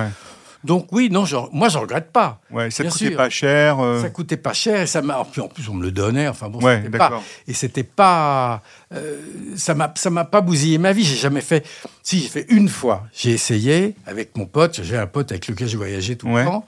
[0.64, 2.40] Donc oui, non, je, moi, je regrette pas.
[2.52, 2.70] Ouais.
[2.70, 3.18] Ça coûtait sûr.
[3.18, 3.80] pas cher.
[3.80, 5.24] euh, Ça coûtait pas cher et ça m'a.
[5.32, 6.28] Puis en plus, on me le donnait.
[6.28, 7.22] Enfin bon, Ouais, pas.
[7.48, 8.62] Et c'était pas.
[8.94, 9.18] euh,
[9.56, 11.04] ça m'a, ça m'a pas bousillé ma vie.
[11.04, 11.66] J'ai jamais fait.
[12.04, 14.82] Si j'ai fait une fois, j'ai essayé avec mon pote.
[14.84, 16.44] J'ai un pote avec lequel je voyageais tout Ouais.
[16.44, 16.66] le temps,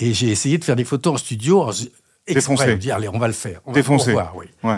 [0.00, 1.62] et j'ai essayé de faire des photos en studio.
[1.62, 1.70] En,
[2.26, 3.60] exprès, dire allez, on va le faire.
[3.66, 4.12] On va Défoncé.
[4.12, 4.46] voir, oui.
[4.62, 4.76] Ouais.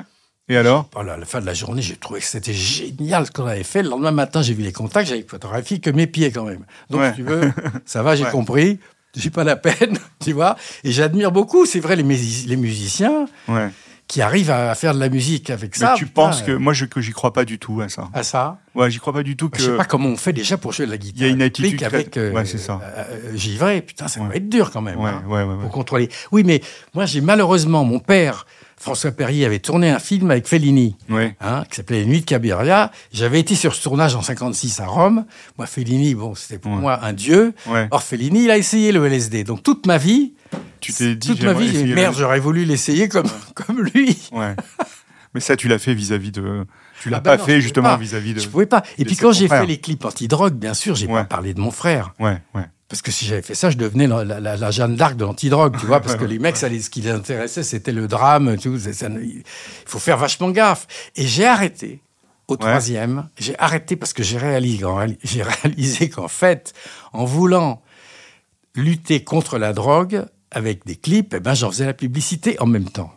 [0.48, 0.88] Et alors?
[0.96, 3.82] À la, fin de la journée, j'ai trouvé que c'était génial ce qu'on avait fait.
[3.82, 6.64] Le lendemain matin, j'ai vu les contacts, j'avais photographié que mes pieds quand même.
[6.90, 7.10] Donc, Ouais.
[7.10, 7.52] si tu veux,
[7.84, 8.30] ça va, j'ai Ouais.
[8.30, 8.78] compris.
[9.14, 10.56] J'ai pas la peine, tu vois.
[10.84, 13.68] Et j'admire beaucoup, c'est vrai, les, musi- les musiciens Ouais.
[14.08, 15.92] qui arrivent à faire de la musique avec ça.
[15.92, 16.52] mais tu putain, penses que.
[16.52, 18.08] Moi, je, que j'y crois pas du tout à ça.
[18.12, 18.58] À ça?
[18.74, 19.58] Ouais, j'y crois pas du tout que.
[19.60, 21.18] Je sais pas comment on fait déjà pour jouer de la guitare.
[21.20, 22.80] Il y a une attitude avec euh, Ouais, c'est ça.
[22.82, 23.80] euh, euh, givré.
[23.82, 24.28] Putain, ça Ouais.
[24.28, 24.98] va être dur quand même.
[24.98, 25.60] Ouais, hein, ouais, ouais, ouais.
[25.62, 26.08] Pour contrôler.
[26.32, 26.60] Oui, mais
[26.94, 28.46] moi, j'ai malheureusement, mon père,
[28.82, 30.96] François Perrier, avait tourné un film avec Fellini.
[31.08, 31.36] Ouais.
[31.40, 32.90] hein, qui s'appelait Les Nuits de Cabiria.
[33.12, 35.24] J'avais été sur ce tournage en 56 à Rome.
[35.56, 36.78] Moi, Fellini, bon, c'était pour Ouais.
[36.80, 37.54] moi un dieu.
[37.68, 37.86] Ouais.
[37.92, 39.44] Or, Fellini, il a essayé le LSD.
[39.44, 40.34] Donc, toute ma vie,
[40.80, 41.28] Tu t'es dit.
[41.28, 44.18] toute ma vie, merde, j'aurais voulu l'essayer comme, comme lui.
[44.32, 44.56] Ouais.
[45.34, 46.66] Mais ça, tu l'as fait vis-à-vis de.
[47.00, 48.40] Tu l'as Ah bah pas non, fait justement vis-à-vis de.
[48.40, 48.82] Je pouvais pas.
[48.98, 51.20] Et puis, quand j'ai fait les clips anti-drogue, bien sûr, j'ai Ouais.
[51.20, 52.14] pas parlé de mon frère.
[52.18, 52.64] Ouais, ouais.
[52.92, 55.24] Parce que si j'avais fait ça, je devenais la, la- la- la Jeanne d'Arc de
[55.24, 58.58] l'antidrogue, tu vois, parce que les mecs, ça ce qui les intéressait, c'était le drame,
[58.58, 59.42] tu vois, ça- il
[59.86, 60.86] faut faire vachement gaffe.
[61.16, 62.02] Et j'ai arrêté.
[62.48, 64.84] Au troisième, j'ai arrêté parce que réalisé,
[65.24, 66.74] j'ai réalisé qu'en fait,
[67.14, 67.80] en voulant
[68.74, 72.90] lutter contre la drogue avec des clips, eh ben, j'en faisais la publicité en même
[72.90, 73.10] temps.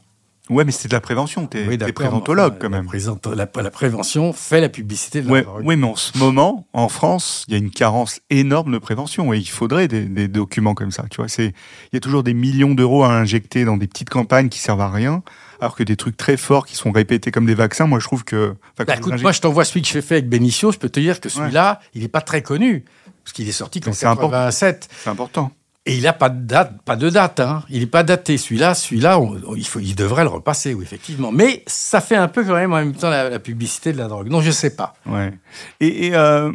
[0.49, 1.47] Ouais, mais c'est de la prévention.
[1.47, 2.83] T'es Oui, préventologue quand même.
[2.83, 6.15] La, présente- la- la prévention fait la publicité de la Ouais, ouais, mais en ce
[6.19, 10.05] moment, en France, il y a une carence énorme de prévention et il faudrait des,
[10.05, 11.05] des documents comme ça.
[11.09, 14.09] Tu vois, c'est il y a toujours des millions d'euros à injecter dans des petites
[14.11, 15.23] campagnes qui servent à rien,
[15.61, 17.87] alors que des trucs très forts qui sont répétés comme des vaccins.
[17.87, 18.55] Moi, je trouve que.
[18.77, 20.71] Bah, écoute, moi, je t'envoie celui que j'ai fait avec Benicio.
[20.71, 22.85] Je peux te dire que celui-là, il n'est pas très connu.
[23.23, 24.29] Parce qu'il est sorti qu'en Mais c'est important.
[24.29, 24.87] 87.
[25.03, 25.51] c'est important.
[25.87, 27.39] Et il n'a pas de date, pas de date.
[27.39, 27.63] Hein.
[27.69, 28.37] Il n'est pas daté.
[28.37, 29.19] Celui-là, celui-là,
[29.55, 31.31] il, faut, il devrait le repasser, oui, effectivement.
[31.31, 34.07] Mais ça fait un peu quand même en même temps la, la publicité de la
[34.07, 34.27] drogue.
[34.29, 34.95] Non, je sais pas.
[35.05, 35.31] Ouais.
[35.79, 36.51] Et, et, euh,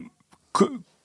[0.52, 0.64] que-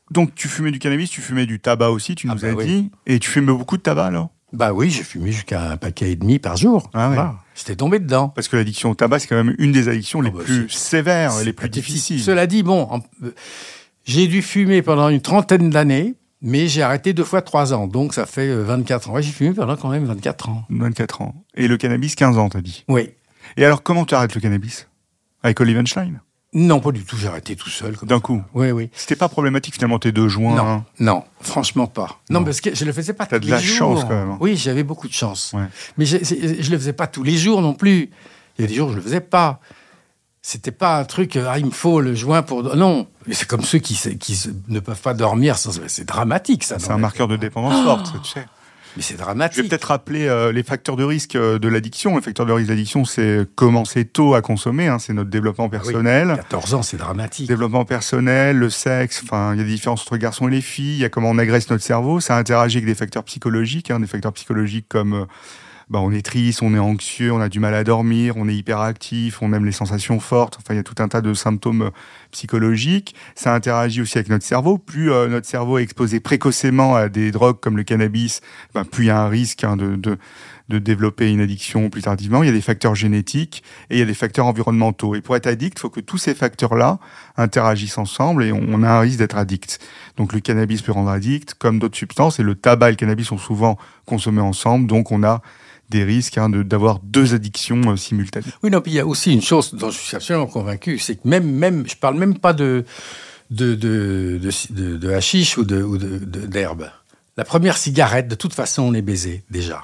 [0.09, 2.53] donc, tu fumais du cannabis, tu fumais du tabac aussi, tu Ah nous bah as
[2.53, 2.65] oui.
[2.65, 2.91] dit.
[3.05, 4.29] Et tu fumais beaucoup de tabac alors?
[4.53, 6.89] Bah oui, j'ai fumé jusqu'à un paquet et demi par jour.
[6.93, 7.15] Ah ouais.
[7.15, 7.35] Voilà.
[7.55, 8.29] J'étais tombé dedans.
[8.29, 11.33] Parce que l'addiction au tabac, c'est quand même une des addictions les bah, plus sévères,
[11.43, 12.21] les plus difficiles.
[12.21, 13.33] Cela dit, bon, en- euh,
[14.05, 17.88] j'ai dû fumer pendant une trentaine d'années, mais j'ai arrêté deux fois trois ans.
[17.88, 19.13] Donc ça fait euh, 24 ans.
[19.13, 20.63] Ouais, j'ai fumé pendant quand même 24 ans.
[20.69, 21.36] 24 ans.
[21.55, 22.86] Et le cannabis, 15 ans, t'as dit.
[22.88, 23.10] Oui.
[23.58, 24.88] Et alors, comment tu arrêtes le cannabis?
[25.43, 26.21] Avec Olivenstein
[26.53, 27.17] Non, pas du tout.
[27.17, 27.95] J'ai arrêté tout seul.
[28.03, 28.41] D'un coup?
[28.53, 28.89] Oui, oui.
[28.93, 30.55] C'était pas problématique finalement tes deux joints?
[30.55, 32.19] Non, hein non, franchement pas.
[32.29, 32.45] Non, Non.
[32.45, 33.77] parce que je le faisais pas T'as tous de les la jours.
[33.97, 34.38] chance, quand même, hein.
[34.39, 35.51] Oui, j'avais beaucoup de chance.
[35.53, 35.65] Ouais.
[35.97, 38.10] Mais je, je le faisais pas tous les jours non plus.
[38.58, 39.60] Il y a des jours où je le faisais pas.
[40.47, 42.75] C'était pas un truc, euh, ah, il me faut le joint pour.
[42.75, 43.08] Non.
[43.25, 43.99] Mais c'est comme ceux qui,
[44.67, 45.71] ne peuvent pas dormir sans.
[45.88, 46.77] C'est dramatique, ça.
[46.77, 48.45] C'est un marqueur de dépendance forte, ça, tu sais.
[48.95, 49.67] Mais c'est Je vais dramatique.
[49.67, 52.15] peut-être rappeler euh, les facteurs de risque euh, de l'addiction.
[52.15, 55.65] Les facteurs de risque de l'addiction, c'est commencer tôt à consommer, hein, c'est notre développement
[55.65, 55.79] Ah oui.
[55.79, 56.36] personnel.
[56.36, 57.47] 14 ans, c'est dramatique.
[57.47, 60.62] Développement personnel, le sexe, enfin, il y a des différences entre les garçons et les
[60.62, 63.89] filles, il y a comment on agresse notre cerveau, ça interagit avec des facteurs psychologiques,
[63.89, 65.25] hein, des facteurs psychologiques comme euh,
[65.89, 68.55] bah, on est triste, on est anxieux, on a du mal à dormir, on est
[68.55, 71.83] hyperactif, on aime les sensations fortes, enfin, il y a tout un tas de symptômes
[71.83, 71.91] euh,
[72.31, 73.15] psychologiques.
[73.35, 74.77] Ça interagit aussi avec notre cerveau.
[74.77, 78.41] Plus euh, notre cerveau est exposé précocement à des drogues comme le cannabis,
[78.73, 80.17] ben, plus il y a un risque hein, de, de,
[80.69, 82.41] de développer une addiction plus tardivement.
[82.41, 85.13] Il y a des facteurs génétiques et il y a des facteurs environnementaux.
[85.13, 86.99] Et pour être addict, il faut que tous ces facteurs-là
[87.37, 89.79] interagissent ensemble et on a un risque d'être addict.
[90.17, 93.27] Donc le cannabis peut rendre addict, comme d'autres substances, et le tabac et le cannabis
[93.27, 95.41] sont souvent consommés ensemble, donc on a
[95.89, 98.45] des risques hein, de- d'avoir deux addictions euh, simultanées.
[98.63, 101.15] Oui, non, puis il y a aussi une chose dont je suis absolument convaincu, c'est
[101.15, 102.85] que même, même, je parle même pas de,
[103.51, 104.39] de, de,
[104.71, 106.89] de, de, hashish ou de, ou de, d'herbe.
[107.37, 109.83] La première cigarette, de toute façon, on est baisé, déjà.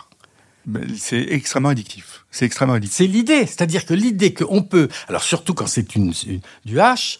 [0.65, 2.25] Ben, C'est extrêmement addictif.
[2.31, 2.97] C'est extrêmement addictif.
[2.97, 7.19] C'est l'idée, c'est-à-dire que l'idée qu'on peut, alors surtout quand c'est une, une- du hash,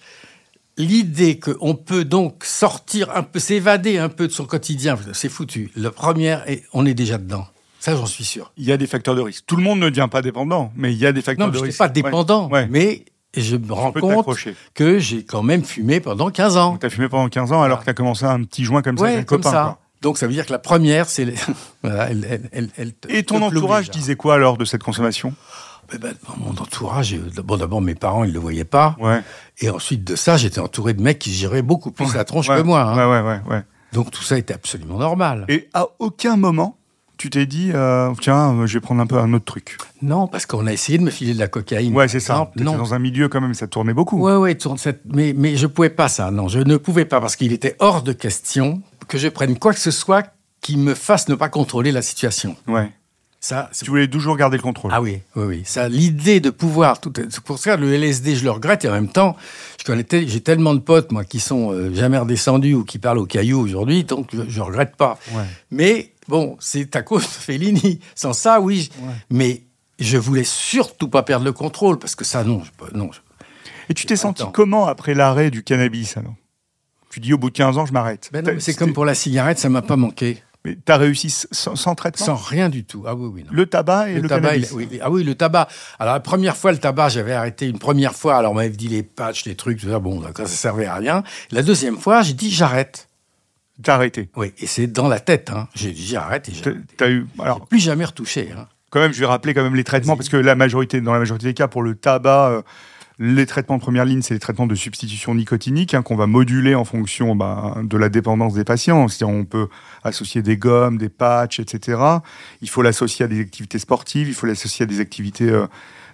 [0.77, 5.69] l'idée qu'on peut donc sortir un peu, s'évader un peu de son quotidien, c'est foutu.
[5.75, 7.45] La première, on est déjà dedans.
[7.83, 8.51] Ça, j'en suis sûr.
[8.57, 9.43] Il y a des facteurs de risque.
[9.47, 11.57] Tout le monde ne devient pas dépendant, mais il y a des facteurs Non, de
[11.57, 11.79] je risque.
[11.81, 12.67] n'étais pas dépendant, Ouais.
[12.69, 14.27] Mais je me rends compte
[14.75, 16.77] que j'ai quand même fumé pendant 15 ans.
[16.77, 18.97] Tu as fumé pendant 15 ans alors que tu as commencé un petit joint comme
[18.99, 19.51] ça avec un comme copain.
[19.51, 19.63] ça.
[19.63, 19.77] quoi.
[20.01, 21.35] Donc ça veut dire que la première, c'est les...
[21.83, 25.33] voilà, elle, elle, elle, elle te- Et ton entourage disait quoi alors de cette consommation?
[25.93, 29.21] Eh ben, dans mon entourage, euh, bon, d'abord mes parents, ils le voyaient pas, Ouais.
[29.59, 32.61] et ensuite de ça, j'étais entouré de mecs qui géraient beaucoup plus la tronche que
[32.61, 32.81] moi.
[32.81, 33.63] hein.
[33.91, 35.45] Donc tout ça était absolument normal.
[35.49, 36.77] Et à aucun moment,
[37.21, 39.77] tu t'es dit, euh, tiens, euh, je vais prendre un peu un autre truc.
[40.01, 41.93] Non, parce qu'on a essayé de me filer de la cocaïne.
[41.95, 42.51] Ouais, c'est ça.
[42.55, 42.75] Non.
[42.77, 44.19] dans un milieu quand même, ça tournait beaucoup.
[44.19, 47.21] Ouais, ouais, tourne cette- mais, mais je pouvais pas ça, non, je ne pouvais pas
[47.21, 50.25] parce qu'il était hors de question que je prenne quoi que ce soit
[50.62, 52.55] qui me fasse ne pas contrôler la situation.
[52.67, 52.89] Ouais.
[53.43, 54.91] Ça, Tu voulais toujours garder le contrôle.
[54.93, 55.62] ah oui, oui, oui.
[55.65, 58.91] Ça, l'idée de pouvoir, tout, c'est pour ça le LSD, je le regrette et en
[58.91, 59.36] même temps,
[59.79, 62.99] je connais, tel- j'ai tellement de potes moi qui sont euh, jamais redescendus ou qui
[62.99, 65.17] parlent aux cailloux aujourd'hui, donc je, je regrette pas.
[65.34, 65.41] Ouais.
[65.71, 67.99] Mais bon, c'est à cause de Fellini.
[68.15, 68.89] Sans ça, oui.
[68.93, 69.63] je- Mais
[69.99, 73.12] je voulais surtout pas perdre le contrôle parce que ça, non, je, peux- non.
[73.12, 73.19] je-
[73.89, 76.34] Et tu t'es senti comment après l'arrêt du cannabis alors?
[77.10, 78.29] Tu dis au bout de 15 ans, je m'arrête.
[78.31, 80.41] Ben c'est comme pour la cigarette, ça m'a pas manqué.
[80.63, 82.23] Mais t'as réussi s- sans, sans traitement?
[82.25, 83.03] Sans rien du tout.
[83.07, 83.43] Ah oui, oui.
[83.43, 83.49] non.
[83.51, 84.69] Le tabac et le, tabac, cannabis.
[84.71, 85.67] il- oui, ah oui, le tabac.
[85.99, 88.38] Alors la première fois, le tabac, j'avais arrêté une première fois.
[88.38, 89.97] Alors on m'avait dit les patchs, les trucs, tout ça.
[89.99, 91.23] Bon, d'accord, ça servait à rien.
[91.49, 93.10] La deuxième fois, j'ai dit j'arrête.
[93.83, 94.29] T'as arrêté.
[94.35, 95.49] Oui, et c'est dans la tête.
[95.49, 95.67] Hein.
[95.75, 96.53] J'ai dit j'arrête et
[96.97, 97.25] T'as- eu.
[97.39, 98.49] Alors, plus jamais retouché.
[98.57, 98.67] Hein.
[98.89, 101.19] quand même, je vais rappeler quand même les traitements parce que la majorité, dans la
[101.19, 102.61] majorité des cas, pour le tabac, euh,
[103.19, 106.73] les traitements de première ligne, c'est les traitements de substitution nicotinique hein, qu'on va moduler
[106.75, 109.07] en fonction bah, de la dépendance des patients.
[109.07, 109.67] C'est-à-dire, on peut
[110.03, 111.99] associer des gommes, des patchs, etc.
[112.61, 115.67] Il faut l'associer à des activités sportives, il faut l'associer à des activités euh,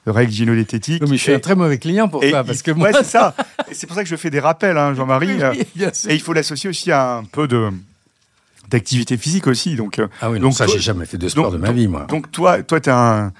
[0.06, 1.01] règles gynolététiques.
[1.01, 2.89] Non, mais je suis Et- un très mauvais client pour ça parce que ouais, moi,
[2.93, 3.34] c'est ça.
[3.71, 5.36] C'est pour ça que je fais des rappels, hein, Jean-Marie.
[5.36, 5.91] Oui, euh.
[6.10, 7.69] Et il faut l'associer aussi à un peu de
[8.69, 9.75] d'activité physique aussi.
[9.75, 11.71] Donc, euh, Ah oui, non, donc ça, j'ai jamais fait de sport donc- de ma
[11.71, 12.06] vie, moi.
[12.10, 13.32] donc toi, toi, t'es un,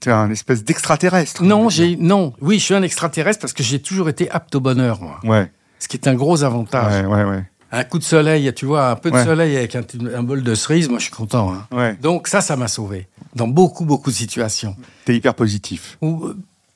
[0.00, 1.42] t'es un espèce d'extraterrestre.
[1.42, 2.32] non, j'ai non.
[2.40, 5.20] Oui, je suis un extraterrestre parce que j'ai toujours été apte au bonheur, moi.
[5.24, 7.04] Ouais, Ce qui est un gros avantage.
[7.04, 7.44] ouais, ouais, ouais.
[7.74, 9.24] Un coup de soleil, tu vois, un peu de Ouais.
[9.24, 9.82] soleil avec un,
[10.14, 11.54] un bol de cerise, moi, je suis content.
[11.54, 11.66] hein.
[11.74, 11.94] ouais.
[12.02, 14.76] Donc ça, ça m'a sauvé dans beaucoup, beaucoup de situations.
[15.06, 15.96] T'es hyper positif.
[16.02, 16.32] Ou,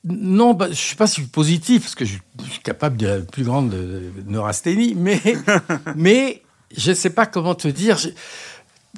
[0.08, 3.06] non, bah, je ne suis pas si positif, parce que je, je suis capable de
[3.06, 5.20] la plus grande euh, neurasthénie, mais,
[5.96, 6.42] mais
[6.76, 7.98] je ne sais pas comment te dire.
[7.98, 8.08] je-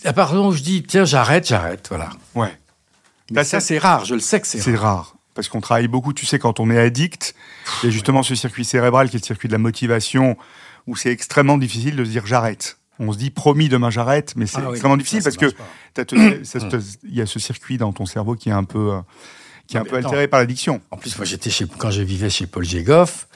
[0.04, 2.10] à part où je dis, tiens, j'arrête, j'arrête, voilà.
[2.34, 2.52] Ouais.
[3.30, 4.96] Mais Bah, ça, c'est rare, je le sais que c'est C'est rare.
[4.96, 5.14] rare.
[5.34, 7.34] Parce qu'on travaille beaucoup, tu sais, quand on est addict,
[7.82, 10.36] il y a justement ce circuit cérébral qui est le circuit de la motivation,
[10.86, 12.78] où c'est extrêmement difficile de se dire j'arrête.
[12.98, 15.54] On se dit promis demain j'arrête, mais c'est Ah extrêmement difficile ça parce que
[17.04, 19.00] il y a ce circuit dans ton cerveau qui est un peu, euh,
[19.68, 20.81] qui est un peu altéré par l'addiction.
[20.90, 23.28] En plus, moi, j'étais chez, quand je vivais chez Paul Jégoff,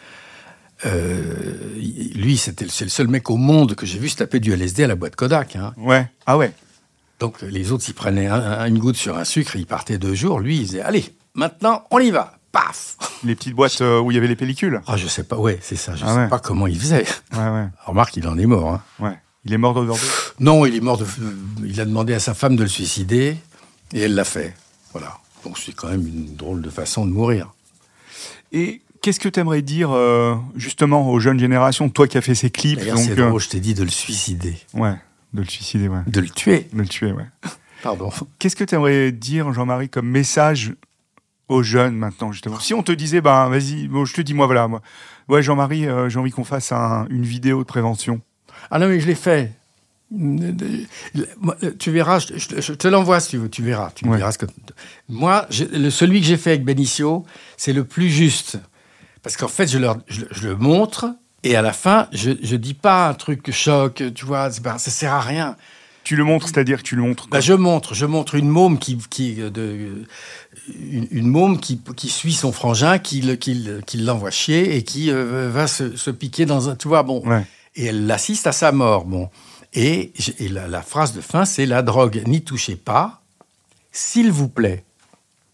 [0.84, 1.78] euh,
[2.14, 4.52] lui, c'était le- c'est le seul mec au monde que j'ai vu se taper du
[4.52, 5.54] LSD à la boîte Kodak.
[5.56, 5.72] hein.
[5.76, 6.08] Ouais.
[6.26, 6.52] Ah ouais.
[7.20, 10.14] Donc les autres, ils prenaient un- un- une goutte sur un sucre, ils partaient deux
[10.14, 10.40] jours.
[10.40, 12.34] Lui, il disait, allez, maintenant, on y va.
[12.50, 14.82] Paf Les petites boîtes euh, où il y avait les pellicules.
[14.86, 16.28] Ah, je sais pas, ouais, c'est ça, je Ah sais ouais.
[16.28, 17.06] pas comment il faisait.
[17.32, 18.68] Ouais, ouais, Remarque, il en est mort.
[18.68, 18.82] hein.
[18.98, 19.18] ouais.
[19.46, 20.00] Il est mort d'overdose.
[20.38, 21.06] Non, il est mort de.
[21.64, 23.36] Il a demandé à sa femme de le suicider
[23.94, 24.54] et elle l'a fait.
[24.92, 25.16] Voilà.
[25.44, 27.52] Donc c'est quand même une drôle de façon de mourir.
[28.52, 32.34] Et qu'est-ce que tu aimerais dire euh, justement aux jeunes générations, toi qui as fait
[32.34, 34.94] ces clips, c'est euh, drôle, je t'ai dit de le suicider, ouais,
[35.32, 36.68] de le suicider, ouais, de le tuer.
[36.72, 37.26] de le tuer, ouais.
[37.82, 38.10] Pardon.
[38.38, 40.72] Qu'est-ce que tu aimerais dire, Jean-Marie, comme message
[41.48, 42.60] aux jeunes maintenant, justement?
[42.60, 44.80] Si on te disait, ben vas-y, bon, je te dis, moi, voilà, moi,
[45.28, 48.20] ouais, Jean-Marie, euh, j'ai envie qu'on fasse un- une vidéo de prévention.
[48.70, 49.52] Ah non, mais je l'ai fait.
[51.78, 53.90] Tu verras, je, je- je te l'envoie si tu veux, tu verras.
[53.94, 54.18] Tu Ouais.
[54.18, 54.46] verras ce que...
[55.08, 57.24] Moi, je- celui que j'ai fait avec Benicio,
[57.56, 58.58] c'est le plus juste.
[59.22, 62.56] Parce qu'en fait, je, leur, je, je le montre et à la fin, je ne
[62.56, 65.56] dis pas un truc choc, tu vois, pas- ça sert à rien.
[66.04, 67.28] Tu le montres, c'est-à-dire que tu le montres.
[67.28, 70.04] Bah, je montre, je montre une môme qui, qui euh, de,
[70.90, 75.12] une, une môme qui, qui suit son frangin, qui, qui, qui l'envoie chier et qui
[75.12, 77.22] euh, va se, se piquer dans un, tu vois, bon.
[77.24, 77.46] Ouais.
[77.76, 79.30] Et elle l'assiste à sa mort, bon.
[79.74, 80.12] Et,
[80.50, 83.22] la, la phrase de fin, c'est la drogue, n'y touchez pas,
[83.90, 84.84] s'il vous plaît.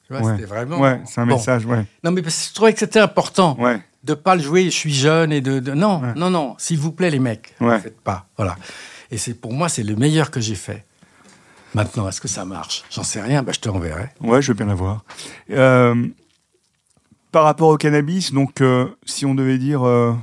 [0.06, 0.32] Tu vois, Ouais.
[0.34, 0.80] c'était vraiment.
[0.80, 1.36] Ouais, c'est un Bon.
[1.36, 1.84] message, ouais.
[2.02, 3.80] Non, mais parce que je trouvais que c'était important Ouais.
[4.04, 4.64] de pas le jouer.
[4.64, 6.14] Je suis jeune et de, de- non, Ouais.
[6.16, 6.54] non, non.
[6.58, 8.26] S'il vous plaît, les mecs, ne faites pas.
[8.36, 8.56] Voilà.
[9.10, 10.84] Et c'est pour moi, c'est le meilleur que j'ai fait.
[11.74, 12.82] Maintenant, est-ce que ça marche?
[12.90, 13.42] J'en sais rien.
[13.42, 14.08] Bah, je te renverrai.
[14.20, 15.04] Ouais, je veux bien la voir.
[15.50, 16.08] Euh,
[17.30, 20.14] par rapport au cannabis, donc, euh, si on devait dire euh,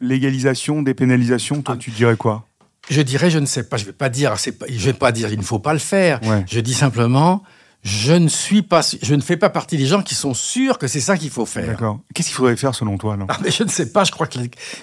[0.00, 1.80] légalisation, dépénalisation, toi, Ah.
[1.80, 2.45] tu dirais quoi?
[2.88, 3.76] Je dirais, je ne sais pas.
[3.76, 6.20] Je vais pas dire, pas, je vais pas dire, il ne faut pas le faire.
[6.24, 6.44] Ouais.
[6.48, 7.42] Je dis simplement,
[7.82, 10.86] je ne suis pas, je ne fais pas partie des gens qui sont sûrs que
[10.86, 11.66] c'est ça qu'il faut faire.
[11.66, 12.00] D'accord.
[12.14, 13.26] Qu'est-ce qu'il faudrait faire selon toi, alors?
[13.30, 14.04] Ah, mais je ne sais pas.
[14.04, 14.38] Je crois que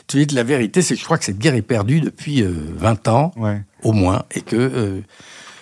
[0.08, 2.54] tu dis la vérité, c'est que je crois que cette guerre est perdue depuis euh,
[2.78, 3.62] 20 ans Ouais.
[3.84, 5.02] au moins, et que euh,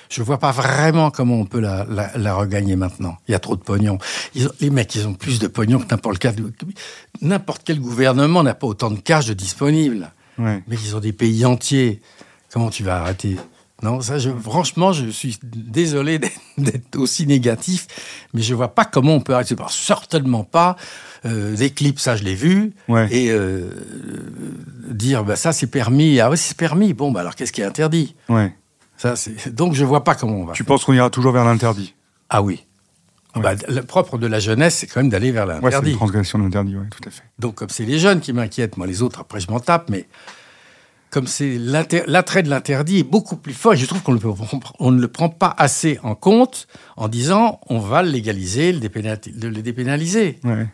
[0.10, 3.17] je vois pas vraiment comment on peut la, la, la regagner maintenant.
[3.27, 3.97] Il y a trop de pognon.
[4.36, 6.36] Ils ont- les mecs, ils ont plus de pognon que n'importe quel,
[7.21, 10.12] n'importe quel gouvernement n'a pas autant de cash de disponible.
[10.38, 10.63] Ouais.
[10.67, 12.01] Mais ils ont des pays entiers.
[12.51, 13.37] Comment tu vas arrêter?
[13.83, 16.19] Non, ça, je, franchement, je suis désolé
[16.57, 17.87] d'être- aussi négatif,
[18.33, 19.55] mais je vois pas comment on peut arrêter.
[19.69, 20.75] Certainement pas.
[21.25, 22.73] Euh, L'éclipse, ça, je l'ai vu.
[22.87, 23.07] Ouais.
[23.11, 23.69] Et euh,
[24.89, 26.19] dire, bah, ça, c'est permis.
[26.19, 26.93] Ah oui, c'est permis.
[26.93, 28.15] Bon, bah, alors, qu'est-ce qui est interdit?
[28.29, 28.53] Ouais.
[28.97, 29.53] ça, c'est...
[29.53, 30.53] Donc, je vois pas comment on va.
[30.53, 31.95] Tu penses qu'on ira toujours vers l'interdit?
[32.29, 32.65] Ah oui.
[33.35, 33.41] Ouais.
[33.41, 35.91] Bah, le propre de la jeunesse, c'est quand même d'aller vers Ouais, c'est l'interdit.
[35.91, 37.23] une transgression de l'interdit, tout à fait.
[37.39, 40.07] Donc, comme c'est les jeunes qui m'inquiètent, moi, les autres, après, je m'en tape, mais
[41.12, 44.17] comme c'est l'attrait de l'interdit est beaucoup plus fort, et je trouve qu'on
[44.80, 48.80] on ne le prend pas assez en compte en disant on va le légaliser, le,
[49.50, 50.39] le- dépénaliser.
[50.43, 50.67] Ouais.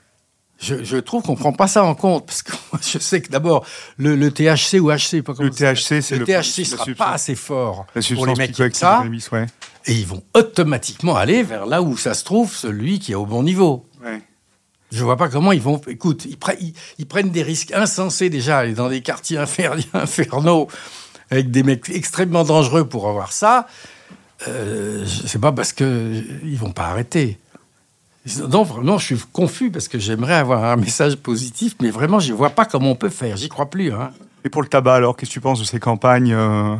[0.59, 3.21] Je, je trouve qu'on ne prend pas ça en compte, parce que moi, je sais
[3.21, 3.65] que d'abord,
[3.97, 7.85] le, le THC ou HC, pas Le THC, c'est le- THC sera pas assez fort
[8.15, 9.45] pour les mecs qui aiment ça, ouais.
[9.85, 13.25] et ils vont automatiquement aller vers là où ça se trouve, celui qui est au
[13.25, 13.85] bon niveau.
[14.03, 14.21] Ouais.
[14.91, 15.81] Je vois pas comment ils vont.
[15.87, 19.75] Écoute, ils, pre- ils- ils prennent des risques insensés déjà, aller dans des quartiers infer-
[19.93, 20.67] infernaux
[21.29, 23.67] avec des mecs extrêmement dangereux pour avoir ça.
[24.47, 27.37] Euh, sais pas parce que ils vont pas arrêter.
[28.49, 32.33] Non, vraiment, je suis confus parce que j'aimerais avoir un message positif, mais vraiment, je
[32.33, 33.37] vois pas comment on peut faire.
[33.37, 33.91] J'y crois plus.
[33.93, 34.11] Hein.
[34.43, 36.75] Et pour le tabac, alors, qu'est-ce que tu penses de ces campagnes euh,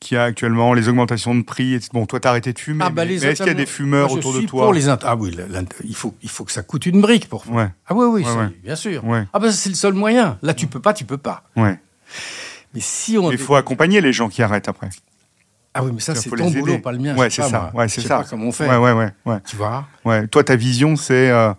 [0.00, 1.90] qu'il y a actuellement, les augmentations de prix etc.
[1.92, 4.08] Bon, toi, t'as arrêté de fumer, Ah, bah, mais est-ce qu'il y a des fumeurs
[4.08, 5.36] Moi, autour de toi pour les Ah oui,
[5.84, 7.44] il faut, il faut que ça coûte une brique pour.
[7.50, 8.48] Ouais, Ah oui, oui, Ouais, ça, ouais.
[8.62, 9.02] bien sûr.
[9.32, 10.38] Ah ben c'est le seul moyen.
[10.42, 11.44] Là, tu peux pas, tu peux pas.
[11.56, 11.78] ouais.
[12.74, 14.88] Mais si on Il faut accompagner les gens qui arrêtent après.
[15.74, 17.16] Ah oui, mais ça, c'est ton boulot, pas le mien.
[17.16, 17.70] Ouais, c'est ça.
[17.72, 17.82] moi.
[17.82, 18.18] Ouais, c'est ça.
[18.18, 18.68] pas comment on fait.
[18.68, 19.38] Ouais, ouais, ouais.
[19.46, 20.26] Tu vois ouais.
[20.28, 21.30] Toi, ta vision, c'est.
[21.30, 21.52] euh,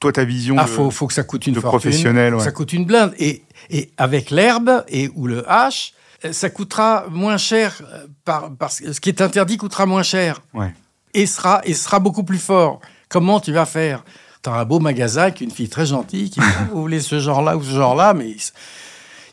[0.00, 0.56] toi, ta vision.
[0.58, 1.78] Ah, de- faut, faut que ça coûte une de fortune.
[1.78, 2.42] professionnel, ouais.
[2.44, 3.14] Ça coûte une blinde.
[3.18, 5.92] Et, et avec l'herbe et ou le hache,
[6.32, 7.80] ça coûtera moins cher.
[7.92, 10.42] euh, Par, parce que ce qui est interdit coûtera moins cher.
[10.54, 10.72] Ouais.
[11.14, 12.80] Et sera, et sera beaucoup plus fort.
[13.08, 14.04] Comment tu vas faire?
[14.42, 17.18] Tu as un beau magasin avec une fille très gentille qui dit Vous voulez ce
[17.20, 18.30] genre-là ou ce genre-là, mais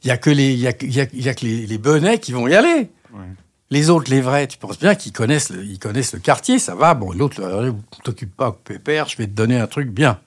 [0.03, 1.77] il y a que les, y a, y a- il y a que les, les
[1.77, 2.89] benets qui vont y aller.
[3.13, 3.25] Ouais.
[3.69, 6.73] Les autres, les vrais, tu penses bien qu'ils connaissent, le, ils connaissent le quartier, ça
[6.73, 6.93] va.
[6.93, 7.71] Bon, l'autre, euh,
[8.03, 10.19] t'occupe pas, pépère, je vais te donner un truc bien.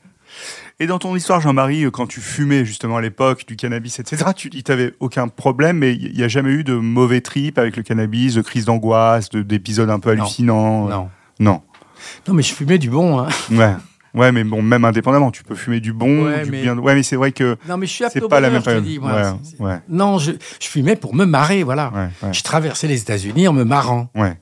[0.83, 4.25] Et dans ton histoire, Jean-Marie, euh, quand tu fumais justement à l'époque du cannabis, etc.,
[4.35, 7.77] tu dis tu aucun problème, mais il n'y a jamais eu de mauvais trip avec
[7.77, 11.11] le cannabis, de crise d'angoisse, de- d'épisodes un peu hallucinants euh, Non.
[11.39, 11.63] Non.
[12.27, 13.19] Non, mais je fumais du bon.
[13.21, 13.29] Hein.
[13.51, 13.75] Ouais.
[14.15, 16.77] Ouais, mais bon, même indépendamment, tu peux fumer du bon, Ouais, du mais- bien.
[16.79, 18.71] Ouais, mais c'est vrai que Non, mais je suis c'est pas la même je te
[18.71, 18.85] période.
[18.85, 19.13] dis, moi.
[19.15, 21.93] ouais, C'est- c'est- ouais, Non, je, je fumais pour me marrer, voilà.
[22.33, 24.09] Je traversais les États-Unis en me marrant.
[24.15, 24.39] ouais,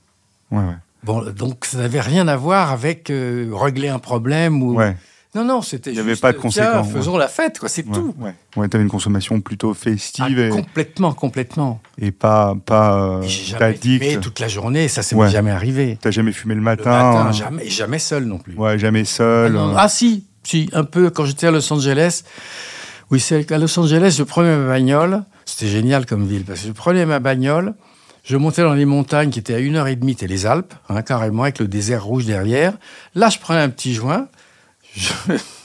[0.52, 0.76] ouais, ouais.
[1.04, 4.74] Bon, donc ça n'avait rien à voir avec euh, régler un problème ou.
[4.74, 4.96] ouais.
[5.38, 5.90] Non, non, c'était.
[5.90, 7.68] Il y avait pas de tiens, conséquences, faisons la fête, quoi.
[7.68, 8.14] C'est Ouais, tout.
[8.18, 8.34] ouais.
[8.56, 11.80] Ouais, t'avais une consommation plutôt Ah, festive et, Complètement, complètement.
[12.00, 14.02] et pas, pas euh, jamais addict.
[14.04, 15.30] fumé toute la journée, ça, ça Ouais.
[15.30, 15.96] jamais arrivé.
[16.00, 16.90] T'as jamais fumé le Le matin.
[16.90, 18.54] matin, euh, jamais, et jamais seul non plus.
[18.54, 19.52] Ouais, jamais Ah, seul.
[19.52, 22.24] non, euh, ah, si, si, un peu quand j'étais à Los Angeles.
[23.10, 25.22] Oui, c'est à Los Angeles, je prenais ma bagnole.
[25.46, 27.74] C'était génial comme ville parce que je prenais ma bagnole,
[28.22, 30.74] je montais dans les montagnes qui étaient à une heure et demie, c'était les Alpes,
[30.90, 32.74] hein, carrément avec le désert rouge derrière.
[33.14, 34.28] Là, je prenais un petit joint,
[34.98, 35.12] je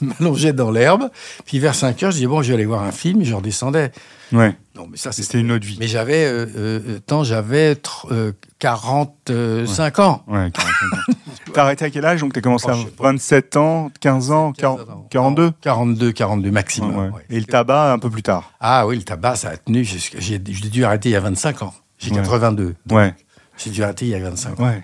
[0.00, 1.10] m'allongeais dans l'herbe,
[1.44, 3.34] puis vers 5 heures, je disais bon, je vais aller voir un film, et je
[3.34, 3.90] redescendais.
[4.32, 5.76] Ouais, Non, mais ça, c'était une autre vie.
[5.78, 7.76] Mais j'avais, euh, euh, tant j'avais
[8.10, 10.22] euh, 45 ans.
[10.26, 10.64] Ouais, 45
[10.98, 11.14] ans.
[11.52, 13.04] T'as arrêté à quel âge Donc t'as commencé Oh, à je sais pas.
[13.04, 16.90] 27 ans, 15 ans, 40 42 42, 42 maximum.
[16.96, 17.10] Ouais, ouais.
[17.10, 17.24] ouais.
[17.30, 18.52] Et le tabac un peu plus tard?
[18.60, 19.84] Ah oui, le tabac, ça a tenu.
[19.84, 21.74] J'ai dû arrêter il y a 25 ans.
[21.98, 22.16] J'ai Ouais.
[22.16, 22.74] 82.
[22.90, 23.14] Ouais,
[23.56, 24.64] J'ai dû arrêter il y a 25 ans.
[24.64, 24.82] ouais.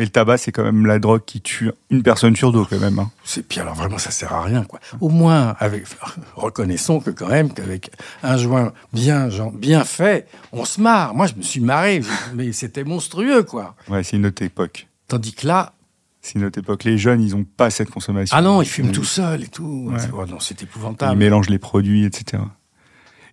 [0.00, 2.78] Et le tabac, c'est quand même la drogue qui tue une personne sur deux, quand
[2.78, 2.98] même.
[2.98, 3.10] hein.
[3.22, 4.80] C'est puis alors vraiment ça sert à rien quoi.
[5.00, 5.84] Au moins avec
[6.36, 7.90] reconnaissons que quand même qu'avec
[8.22, 11.14] un joint bien bien fait, on se marre.
[11.14, 12.00] Moi je me suis marré
[12.34, 13.76] mais c'était monstrueux quoi.
[13.88, 14.88] Ouais, c'est une autre époque.
[15.06, 15.74] Tandis que là
[16.22, 16.84] C'est une autre époque.
[16.84, 18.34] Les jeunes, ils ont pas cette consommation.
[18.36, 19.90] ah non, ils fument tout seuls et tout.
[19.92, 20.00] Ouais.
[20.14, 21.18] Oh non, c'est Ils épouvantable.
[21.18, 22.42] mélangent les produits, etc.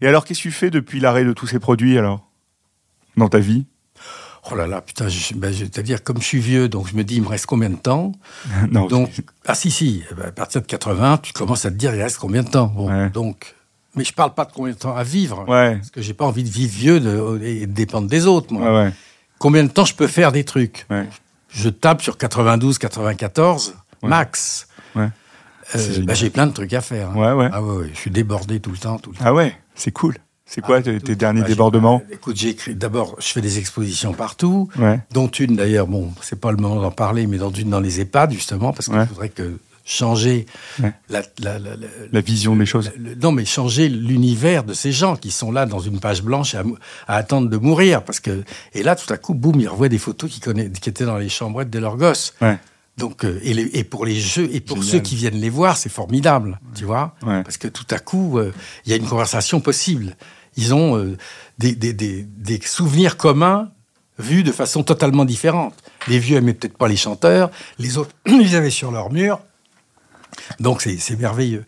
[0.02, 2.30] Et alors, qu'est-ce que tu fais depuis l'arrêt de tous ces produits, alors?
[3.16, 3.66] Dans ta vie?
[4.52, 7.16] Oh là là, putain, je- ben, c'est-à-dire comme je suis vieux, donc je me dis
[7.16, 8.14] il me reste combien de temps
[8.72, 8.88] Non.
[8.88, 9.10] Donc,
[9.46, 12.02] ah si, si, eh ben, à partir de 80, tu commences à te dire, il
[12.02, 12.68] reste combien de temps?
[12.68, 13.10] Bon, Ouais.
[13.10, 13.56] donc,
[13.96, 16.26] Mais je parle pas de combien de temps à vivre, Ouais, parce que j'ai pas
[16.26, 18.84] envie de vivre vieux de, et de dépendre des autres, moi.
[18.86, 18.94] ouais.
[19.40, 20.86] Combien de temps je peux faire des trucs?
[21.50, 24.10] Je tape sur 92, 94, Ouais.
[24.10, 24.68] max.
[24.96, 25.08] Euh,
[26.04, 27.10] bah, j'ai plein de trucs à faire.
[27.10, 27.50] hein.
[27.52, 29.24] Ah ouais, ouais, je suis débordé tout le temps, tout le temps.
[29.26, 30.16] Ah ouais, c'est cool.
[30.50, 32.74] C'est quoi Ah, tes, tes derniers bah, débordements Écoute, j'ai écrit.
[32.74, 35.88] D'abord, je fais des expositions partout, Ouais, dont une d'ailleurs.
[35.88, 38.88] Bon, c'est pas le moment d'en parler, mais dans une dans les EHPAD justement, parce
[38.88, 39.06] qu'il Ouais.
[39.06, 40.46] faudrait que changer
[40.82, 40.94] Ouais.
[41.10, 42.92] la, la- la- la- La vision des choses.
[42.98, 46.56] le- non, mais changer l'univers de ces gens qui sont là dans une page blanche
[46.56, 46.64] à,
[47.08, 48.04] attendre de mourir.
[48.04, 51.06] Parce que, et là, tout à coup, boum, ils revoient des photos qui, qui étaient
[51.06, 52.34] dans les chambrettes de leurs gosses.
[52.42, 52.58] Ouais.
[52.98, 54.92] Donc, euh, et, les- et pour les jeux, et pour Génial.
[54.92, 57.16] ceux qui viennent les voir, c'est formidable, tu vois.
[57.22, 58.52] Parce que tout à coup, euh,
[58.86, 60.16] il y a une conversation possible.
[60.58, 61.18] Ils ont euh,
[61.60, 63.72] des, des- des- des souvenirs communs
[64.20, 65.76] vus de façon totalement différente.
[66.08, 69.40] Les vieux aimaient peut-être pas les chanteurs, les autres, ils avaient sur leur mur.
[70.60, 71.66] Donc c'est merveilleux.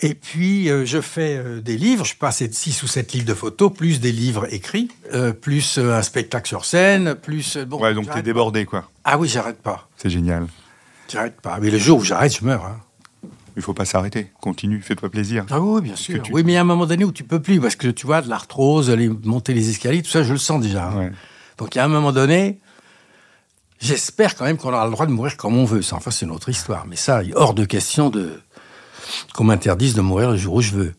[0.00, 3.34] Et puis euh, je fais euh, des livres, je passe 6 ou 7 livres de
[3.34, 7.56] photos, plus des livres écrits, euh, plus un spectacle sur scène, plus...
[7.58, 8.90] bon, Ouais, donc t'es débordé, quoi.
[9.04, 9.88] Ah oui, j'arrête pas.
[9.96, 10.46] C'est génial.
[11.10, 11.58] J'arrête pas.
[11.60, 12.64] Mais le jour où j'arrête, je meurs.
[12.66, 12.78] hein.
[13.56, 14.32] Il faut pas s'arrêter.
[14.40, 15.46] Continue, fais-toi plaisir.
[15.50, 16.22] Ah oui, bien sûr.
[16.22, 17.88] tu- Oui, mais il y a un moment donné où tu peux plus, parce que
[17.88, 20.88] tu vois, de l'arthrose, aller monter les escaliers, tout ça, je le sens déjà.
[20.88, 20.96] hein.
[20.98, 21.12] Ouais.
[21.58, 22.58] Donc il y a un moment donné,
[23.80, 25.82] j'espère quand même qu'on aura le droit de mourir comme on veut.
[25.82, 26.86] Ça, enfin, c'est une autre histoire.
[26.86, 28.40] Mais ça, il est hors de question de
[29.34, 30.94] qu'on m'interdise de mourir le jour où je veux.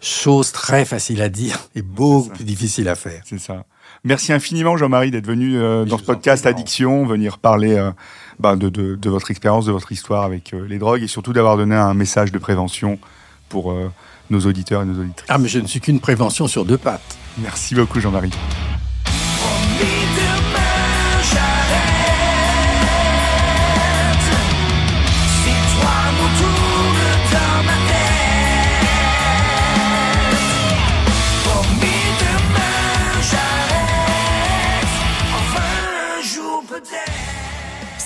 [0.00, 3.22] Chose très facile à dire et beaucoup plus difficile à faire.
[3.26, 3.66] C'est ça.
[4.04, 6.46] Merci infiniment, Jean-Marie, d'être venu euh, dans ce podcast.
[6.46, 7.90] Addiction, venir parler euh,
[8.38, 11.32] bah, de, de- de votre expérience, de votre histoire avec euh, les drogues et surtout
[11.34, 12.98] d'avoir donné un message de prévention
[13.50, 13.90] pour euh,
[14.30, 15.26] nos auditeurs et nos auditrices.
[15.28, 17.18] Ah, mais je ne suis qu'une prévention sur deux pattes.
[17.38, 18.30] Merci beaucoup, Jean-Marie.